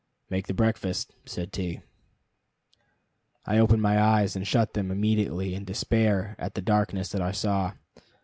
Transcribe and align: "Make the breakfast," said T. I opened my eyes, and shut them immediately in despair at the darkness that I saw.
"Make 0.31 0.47
the 0.47 0.55
breakfast," 0.55 1.13
said 1.27 1.53
T. 1.53 1.81
I 3.45 3.59
opened 3.59 3.83
my 3.83 4.01
eyes, 4.01 4.35
and 4.35 4.47
shut 4.47 4.73
them 4.73 4.89
immediately 4.89 5.53
in 5.53 5.63
despair 5.63 6.35
at 6.39 6.55
the 6.55 6.61
darkness 6.63 7.09
that 7.11 7.21
I 7.21 7.31
saw. 7.31 7.73